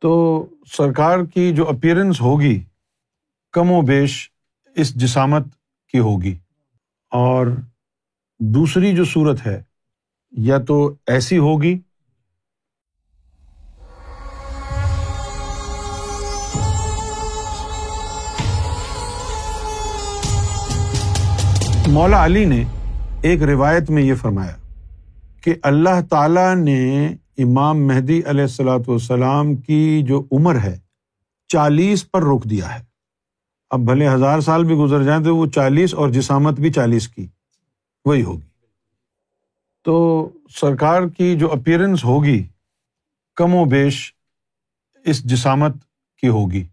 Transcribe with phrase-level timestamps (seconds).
[0.00, 2.62] تو سرکار کی جو اپیرنس ہوگی،
[3.52, 4.30] کم و بیش
[4.76, 5.42] اس جسامت
[5.92, 6.38] کی ہوگی۔
[7.10, 7.46] اور
[8.38, 9.62] دوسری جو صورت ہے،
[10.30, 11.78] یا تو ایسی ہوگی۔
[21.86, 22.64] مولا علی نے
[23.22, 24.56] ایک روایت میں یہ فرمایا
[25.42, 27.08] کہ اللہ تعالیٰ نے
[27.38, 30.78] امام مہدی علیہ السلاۃ والسلام کی جو عمر ہے،
[31.48, 32.84] چالیس پر روک دیا ہے۔
[33.70, 37.26] اب بھلے ہزار سال بھی گزر جائیں تو وہ چالیس اور جسامت بھی چالیس کی،
[38.04, 38.46] وہی ہوگی۔
[39.84, 42.46] تو سرکار کی جو اپیرنس ہوگی،
[43.36, 44.14] کم و بیش
[45.04, 45.72] اس جسامت
[46.20, 46.66] کی ہوگی۔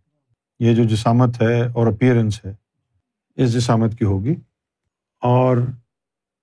[0.60, 2.54] یہ جو جسامت ہے اور اپیرنس ہے،
[3.36, 4.36] اس جسامت کی ہوگی۔
[5.22, 5.58] اور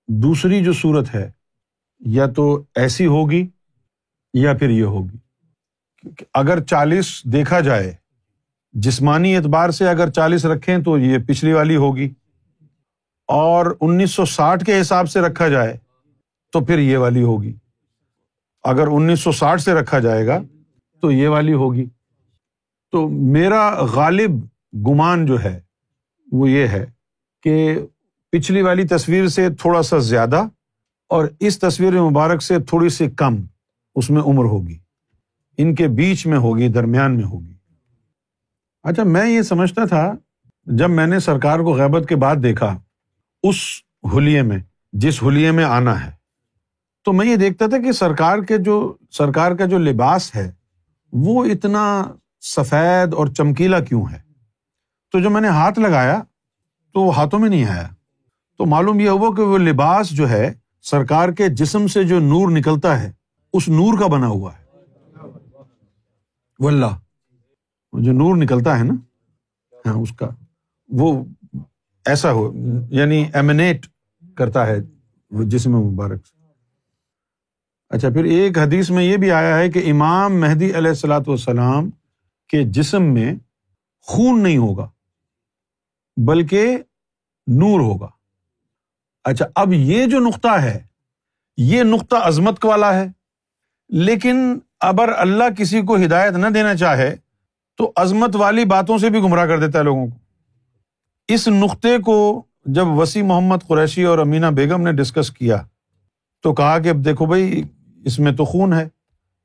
[0.07, 1.31] دوسری جو صورت ہے،
[1.99, 3.47] یا تو ایسی ہوگی
[4.33, 5.17] یا پھر یہ ہوگی
[6.33, 7.93] اگر چالیس دیکھا جائے،
[8.73, 12.09] جسمانی اعتبار سے اگر چالیس رکھیں تو یہ پچھلی والی ہوگی،
[13.29, 15.77] اور انیس سو ساٹھ کے حساب سے رکھا جائے
[16.53, 17.53] تو پھر یہ والی ہوگی۔
[18.63, 20.41] اگر انیس سو ساٹھ سے رکھا جائے گا
[21.03, 21.85] تو یہ والی ہوگی۔
[22.91, 24.31] تو میرا غالب
[24.87, 25.59] گمان جو ہے
[26.31, 26.85] وہ یہ ہے
[27.43, 27.79] کہ
[28.33, 30.43] پچھلی والی تصویر سے تھوڑا سا زیادہ
[31.09, 33.35] اور اس تصویر مبارک سے تھوڑی سی کم۔
[33.95, 34.77] اس میں عمر ہوگی،
[35.57, 37.53] ان کے بیچ میں ہوگی، درمیان میں ہوگی۔
[38.83, 40.13] اچھا میں یہ سمجھتا تھا،
[40.65, 42.77] جب میں نے سرکار کو غیبت کے بعد دیکھا،
[43.43, 43.55] اس
[44.17, 44.59] حلیے میں،
[44.93, 46.11] جس حلیے میں آنا ہے،
[47.05, 50.51] تو میں یہ دیکھتا تھا کہ سرکار کے جو، سرکار کا جو لباس ہے،
[51.13, 52.03] وہ اتنا
[52.41, 54.19] سفید اور چمکیلا کیوں ہے؟
[55.11, 56.21] تو جب میں نے ہاتھ لگایا،
[56.93, 57.87] تو وہ ہاتھوں میں نہیں آیا۔
[58.57, 62.49] تو معلوم یہ ہوا کہ وہ لباس جو ہے، سرکار کے جسم سے جو نور
[62.51, 63.11] نکلتا ہے
[63.53, 64.65] اس نور کا بنا ہوا ہے۔
[66.59, 66.99] اللہ
[67.93, 68.93] جو نور نکلتا ہے نا
[69.85, 70.29] ہاں اس کا۔
[70.89, 71.25] وہ
[72.05, 72.53] ایسا ہو
[72.89, 73.87] یعنی ایمنیٹ
[74.35, 74.77] کرتا ہے
[75.31, 76.37] وہ جسم مبارک سے۔
[77.89, 81.89] اچھا پھر ایک حدیث میں یہ بھی آیا ہے کہ امام مہدی علیہ السلاۃ والسلام
[82.47, 83.35] کے جسم میں
[84.01, 84.89] خون نہیں ہوگا،
[86.17, 86.77] بلکہ
[87.47, 88.07] نور ہوگا۔
[89.23, 90.83] اچھا اب یہ جو نقطہ ہے،
[91.57, 93.20] یہ نقطہ عظمت والا ہے۔
[93.91, 97.15] لیکن اگر اللہ کسی کو ہدایت نہ دینا چاہے
[97.77, 100.17] تو عظمت والی باتوں سے بھی گمراہ کر دیتا ہے لوگوں کو۔
[101.27, 105.61] اس نقطے کو جب وسیع محمد قریشی اور امینہ بیگم نے ڈسکس کیا
[106.43, 107.63] تو کہا کہ اب دیکھو بھائی،
[108.05, 108.87] اس میں تو خون ہے،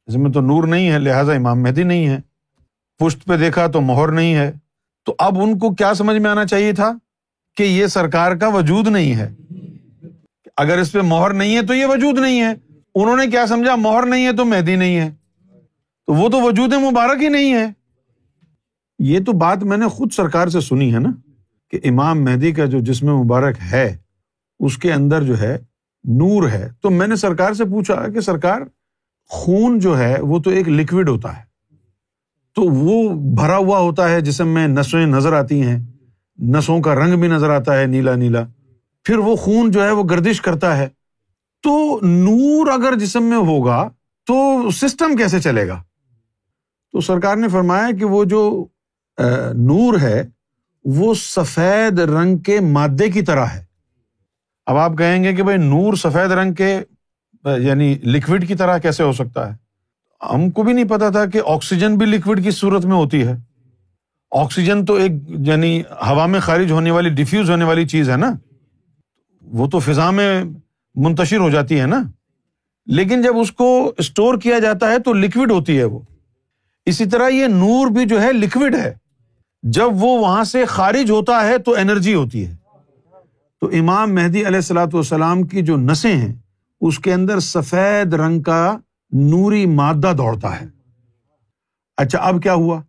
[0.07, 2.19] اس میں تو نور نہیں ہے، لہٰذا امام مہدی نہیں ہے۔
[2.99, 4.53] پشت پہ دیکھا تو مہر نہیں ہے۔
[5.05, 6.93] تو اب ان کو کیا سمجھ میں آنا چاہیے تھا
[7.57, 9.29] کہ یہ سرکار کا وجود نہیں ہے۔
[10.57, 12.55] اگر اس پہ مہر نہیں ہے تو یہ وجود نہیں ہے۔
[13.03, 15.11] انہوں نے کیا سمجھا؟ مہر نہیں ہے تو مہدی نہیں ہے۔
[16.07, 17.67] تو وہ تو وجود مبارک ہی نہیں ہے۔
[18.99, 21.11] یہ تو بات میں نے خود سرکار سے سنی ہے نا
[21.71, 23.97] کہ امام مہدی کا جو جسم مبارک ہے،
[24.61, 25.59] اس کے اندر جو ہے
[26.05, 28.61] نور ہے۔ تو میں نے سرکار سے پوچھا کہ سرکار،
[29.29, 31.43] خون جو ہے وہ تو ایک لکوڈ ہوتا ہے۔
[32.55, 35.79] تو وہ بھرا ہوا ہوتا ہے، جسم میں نسیں نظر آتی ہیں۔
[36.43, 38.45] نسوں کا رنگ بھی نظر آتا ہے، نیلا نیلا۔
[39.05, 40.89] پھر وہ خون جو ہے وہ گردش کرتا ہے۔
[41.67, 43.89] تو نور اگر جسم میں ہوگا
[44.27, 45.83] تو سسٹم کیسے چلے گا؟
[46.93, 48.67] تو سرکار نے فرمایا کہ وہ جو
[49.55, 50.23] نور ہے،
[50.85, 53.65] وہ سفید رنگ کے مادے کی طرح ہے۔
[54.67, 56.81] اب آپ کہیں گے کہ بھائی نور سفید رنگ کے
[57.45, 59.57] یعنی لکوڈ کی طرح کیسے ہو سکتا ہے؟
[60.35, 63.35] ہم کو بھی نہیں پتا تھا کہ آکسیجن بھی لکوڈ کی صورت میں ہوتی ہے۔
[64.33, 68.33] آکسیجن تو ایک یعنی ہوا میں خارج ہونے والی ڈیفیوز ہونے والی چیز ہے نا۔
[69.43, 70.43] وہ تو فضا میں
[70.97, 72.03] منتشر ہو جاتی ہے نا۔
[72.87, 75.99] لیکن جب اس کو اسٹور کیا جاتا ہے تو لکوڈ ہوتی ہے وہ۔
[76.87, 78.95] اسی طرح یہ نور بھی جو ہے لکوڈ ہے۔
[79.63, 82.57] جب وہ وہاں سے خارج ہوتا ہے تو انرجی ہوتی ہے۔
[83.61, 86.35] تو امام مہدی علیہ السلاۃ والسلام کی جو نسیں ہیں،
[86.81, 88.79] اس کے اندر سفید رنگ کا
[89.13, 90.67] نوری مادہ دوڑتا ہے۔
[91.97, 92.83] اچھا اب کیا ہوا؟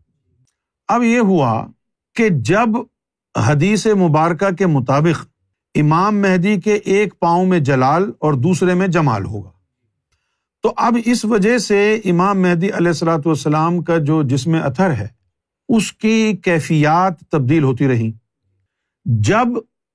[0.88, 1.68] اب یہ ہوا
[2.16, 2.70] کہ جب
[3.38, 5.26] حدیث مبارکہ کے مطابق
[5.80, 9.50] امام مہدی کے ایک پاؤں میں جلال اور دوسرے میں جمال ہوگا۔
[10.64, 15.08] تو اب اس وجہ سے امام مہدی علیہ السلاۃ والسلام کا جو جسم اتھر ہے،
[15.70, 18.12] اس کی کیفیات تبدیل ہوتی رہی
[19.06, 19.48] جب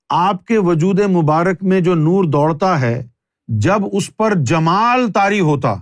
[0.09, 3.07] آپ کے وجود مبارک میں جو نور دوڑتا ہے،
[3.47, 5.75] جب اس پر جمال تاری ہوتا،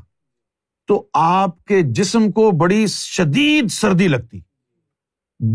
[0.87, 4.39] تو آپ کے جسم کو بڑی شدید سردی لگتی۔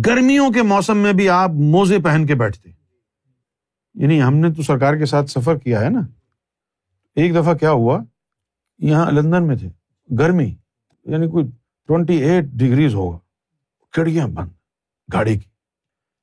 [0.06, 2.75] گرمیوں کے موسم میں بھی آپ موزے پہن کے بیٹھتے۔
[3.96, 6.00] یعنی ہم نے تو سرکار کے ساتھ سفر کیا ہے نا۔
[7.16, 8.00] ایک دفعہ کیا ہوا؟
[8.78, 9.68] یہاں لندن میں تھے۔
[10.18, 10.54] گرمی
[11.04, 11.44] یعنی کوئی
[11.86, 13.18] ٹوینٹی ایٹ ڈگریز ہوگا۔
[13.92, 14.48] کھڑکیاں بند۔
[15.12, 15.50] گاڑی کی۔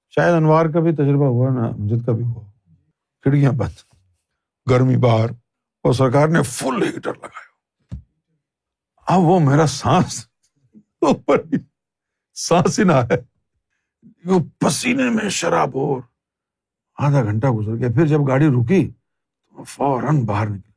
[0.10, 2.52] شاید انوار کا بھی تجربہ ہوا نا امجد کا بھی ہوا۔
[3.22, 3.94] کھڑکیاں بند۔
[4.70, 5.30] گرمی باہر
[5.84, 7.54] اور سرکار نے فل ہیٹر لگایا۔
[9.08, 10.28] اب وہ میرا سانس
[12.34, 13.16] سانس ہی نہ ہے
[14.26, 16.02] وہ پسینے میں شراب اور
[16.98, 20.74] آدھا گھنٹہ گزر گیا، پھر جب گاڑی رکی تو فوراً باہر نکل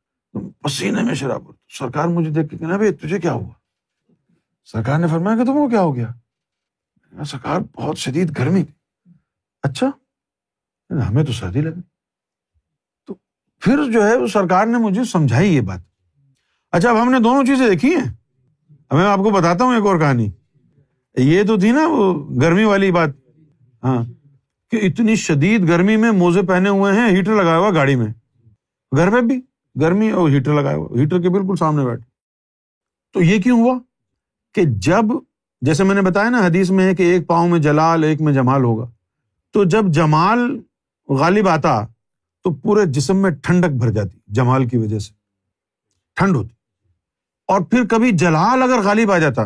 [0.62, 3.52] پسینے میں شراب سرکار مجھے دیکھ کے کہنا بھائی، تجھے کیا ہوا؟
[4.64, 6.08] سرکار نے فرمایا کہ تم کو کیا ہو گیا؟
[7.24, 8.74] سرکار بہت شدید گرمی تھی۔
[9.62, 9.86] اچھا؟
[10.90, 11.80] یعنی ہمیں تو سردی لگی۔
[13.06, 13.14] تو
[13.60, 15.80] پھر جو ہے، وہ سرکار نے مجھے سمجھائی یہ بات۔
[16.72, 18.14] اچھا اب ہم نے دونوں چیزیں دیکھی ہیں۔
[18.88, 20.30] اب میں آپ کو بتاتا ہوں ایک اور کہانی۔
[21.16, 23.08] یہ تو تھی نا وہ گرمی والی بات۔
[23.84, 24.02] ہاں۔
[24.70, 28.06] کہ اتنی شدید گرمی میں موزے پہنے ہوئے ہیں، ہیٹر لگایا ہوا گاڑی میں۔
[28.96, 29.40] گھر پہ بھی
[29.80, 32.04] گرمی اور ہیٹر لگایا ہوا، ہیٹر کے بالکل سامنے بیٹھے
[33.12, 33.78] تو یہ کیوں ہوا؟
[34.54, 35.04] کہ جب،
[35.60, 38.32] جیسے میں نے بتایا نا حدیث میں ہے کہ ایک پاؤں میں جلال، ایک میں
[38.32, 38.90] جمال ہوگا۔
[39.52, 40.60] تو جب جمال
[41.08, 41.86] غالب آتا،
[42.42, 45.12] تو پورے جسم میں ٹھنڈک بھر جاتی، جمال کی وجہ سے۔
[46.14, 46.54] ٹھنڈ ہوتی۔
[47.48, 49.42] اور پھر کبھی جلال اگر غالب آ جاتا،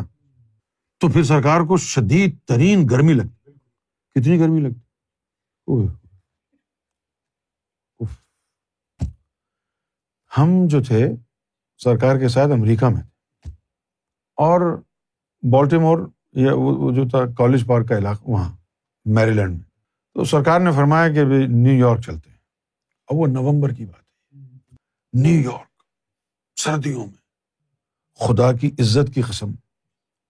[1.01, 3.51] تو پھر سرکار کو شدید ترین گرمی لگتی۔
[4.15, 4.90] کتنی گرمی لگتی؟
[10.39, 11.09] ہم جو تھے،
[11.79, 13.03] سرکار کے ساتھ امریکہ میں
[14.37, 14.83] اور
[15.53, 15.99] بالٹیمور
[16.33, 18.57] یا وہ جو تھا، کالج پارک کا علاقہ وہاں
[19.05, 19.71] میری لینڈ میں۔
[20.15, 22.39] تو سرکار نے فرمایا کہ نیو یارک چلتے ہیں۔
[23.09, 24.39] اب وہ نومبر کی بات ہے۔
[25.13, 25.83] نیو یارک،
[26.57, 27.21] سردیوں میں۔
[28.19, 29.51] خدا کی عزت کی قسم،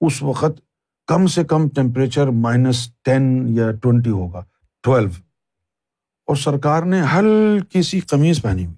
[0.01, 0.61] اس وقت
[1.07, 4.45] کم سے کم ٹیمپریچر مائنس ٹین یا ٹوینٹی ہوگا
[4.81, 5.30] ٹویلو
[6.31, 8.77] اور سرکار نے ہلکی سی قمیض پہنی ہوئی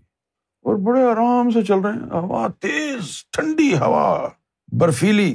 [0.62, 4.28] اور بڑے آرام سے چل رہے ہیں۔ ہوا تیز، ٹھنڈی ہوا،
[4.72, 5.34] برفیلی۔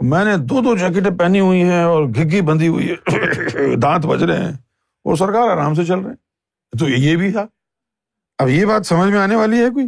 [0.00, 4.22] میں نے دو دو جیکٹیں پہنی ہوئی ہیں اور گھگی بندھی ہوئی ہے۔ دانت بج
[4.22, 4.52] رہے ہیں
[5.04, 6.16] اور سرکار آرام سے چل رہے ہیں۔
[6.78, 7.46] تو یہ بھی تھا۔
[8.38, 9.86] اب یہ بات سمجھ میں آنے والی ہے کوئی؟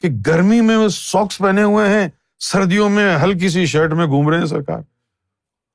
[0.00, 2.08] کہ گرمی میں وہ ساکس پہنے ہوئے ہیں،
[2.38, 4.78] سردیوں میں ہلکی سی شرٹ میں گھوم رہے ہیں سرکار۔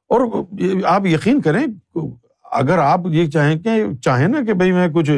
[0.09, 0.43] اور
[0.85, 1.65] آپ یقین کریں
[2.51, 5.11] اگر آپ یہ چاہیں کہ چاہیں نا کہ بھائی میں کچھ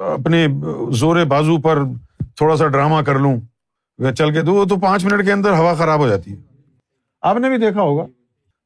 [0.00, 0.46] اپنے
[0.92, 1.78] زور بازو پر
[2.36, 3.40] تھوڑا سا ڈرامہ کر لوں
[4.14, 6.36] چل کے تو وہ تو پانچ منٹ کے اندر ہوا خراب ہو جاتی ہے۔
[7.20, 8.02] آپ نے بھی دیکھا ہوگا۔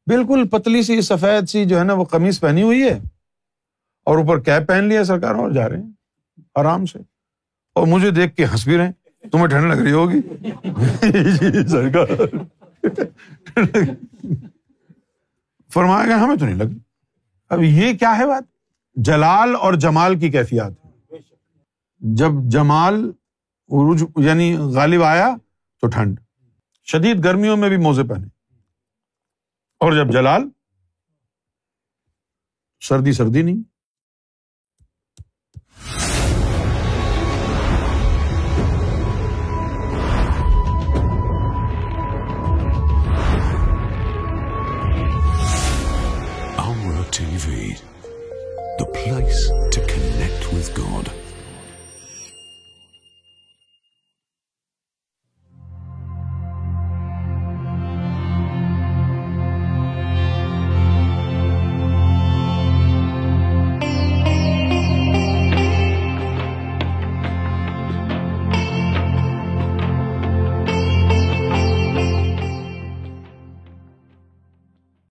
[0.06, 2.98] بالکل پتلی سی، سفید سی جو ہے نا، وہ قمیض پہنی ہوئی ہے۔
[4.04, 5.90] اور اوپر کیپ پہن لیا سرکار اور جا رہے ہیں،
[6.54, 6.98] آرام سے۔
[7.74, 8.92] اور مجھے دیکھ کے ہنس بھی رہے
[9.32, 10.20] تمہیں ٹھنڈ لگ رہی ہوگی۔
[11.02, 12.06] جی، جی، سرکار۔
[15.72, 16.93] فرمایا گیا، ہمیں تو نہیں لگی۔
[17.48, 18.44] اب یہ کیا ہے بات؟
[18.94, 20.72] جلال اور جمال کی کیفیات
[21.98, 23.12] جب جمال
[24.16, 25.36] یعنی غالب آیا
[25.80, 26.20] تو ٹھنڈ۔
[26.84, 28.26] شدید گرمیوں میں بھی موزے پہنے۔
[29.80, 30.48] اور جب جلال،
[32.80, 33.73] سردی سردی نہیں۔
[47.42, 47.74] وی
[48.78, 49.38] دا فلائس
[49.72, 51.08] چکن لیگ تھس گانڈ